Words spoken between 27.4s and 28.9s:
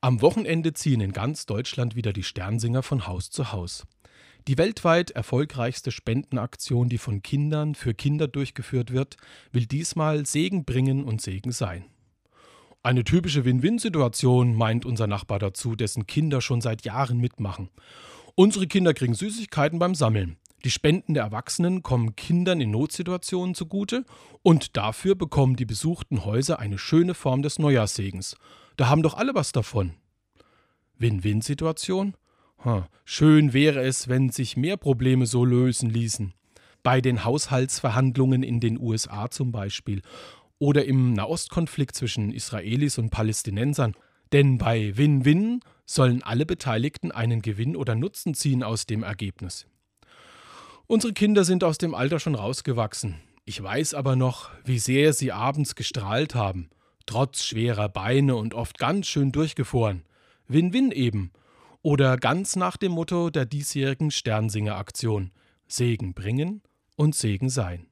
des Neujahrssegens. Da